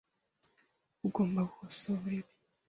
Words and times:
Ugomba 1.05 1.39
gukosora 1.47 2.03
ibi. 2.19 2.31